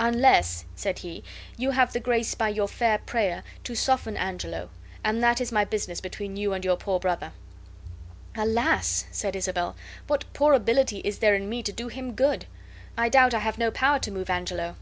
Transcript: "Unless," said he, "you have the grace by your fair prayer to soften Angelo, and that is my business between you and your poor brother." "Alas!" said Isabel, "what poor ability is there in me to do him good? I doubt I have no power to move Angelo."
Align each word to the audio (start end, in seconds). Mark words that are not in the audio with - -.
"Unless," 0.00 0.64
said 0.74 0.98
he, 0.98 1.22
"you 1.56 1.70
have 1.70 1.92
the 1.92 2.00
grace 2.00 2.34
by 2.34 2.48
your 2.48 2.66
fair 2.66 2.98
prayer 2.98 3.44
to 3.62 3.76
soften 3.76 4.16
Angelo, 4.16 4.68
and 5.04 5.22
that 5.22 5.40
is 5.40 5.52
my 5.52 5.64
business 5.64 6.00
between 6.00 6.36
you 6.36 6.52
and 6.52 6.64
your 6.64 6.76
poor 6.76 6.98
brother." 6.98 7.30
"Alas!" 8.36 9.04
said 9.12 9.36
Isabel, 9.36 9.76
"what 10.08 10.24
poor 10.32 10.52
ability 10.52 10.98
is 11.04 11.20
there 11.20 11.36
in 11.36 11.48
me 11.48 11.62
to 11.62 11.70
do 11.72 11.86
him 11.86 12.14
good? 12.16 12.46
I 12.98 13.08
doubt 13.08 13.34
I 13.34 13.38
have 13.38 13.56
no 13.56 13.70
power 13.70 14.00
to 14.00 14.10
move 14.10 14.28
Angelo." 14.30 14.74